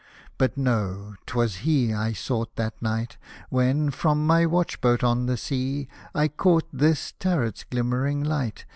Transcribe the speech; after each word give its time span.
But 0.39 0.57
know— 0.57 1.13
:'twas 1.27 1.57
he 1.57 1.93
I 1.93 2.11
sought 2.13 2.55
that 2.55 2.81
night, 2.81 3.19
When, 3.49 3.91
from 3.91 4.25
my 4.25 4.47
watch 4.47 4.81
boat 4.81 5.03
on 5.03 5.27
the 5.27 5.37
sea, 5.37 5.89
I 6.15 6.27
caught 6.27 6.65
this 6.73 7.11
turret's 7.19 7.63
glimmering 7.63 8.23
light. 8.23 8.65